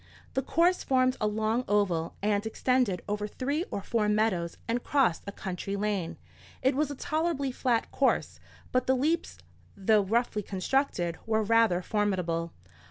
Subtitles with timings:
[0.33, 5.21] The course formed a long oval, and extended over three or four meadows, and crossed
[5.27, 6.17] a country lane.
[6.63, 8.39] It was a tolerably flat course;
[8.71, 9.37] but the leaps,
[9.77, 12.51] though roughly constructed, were rather formidable.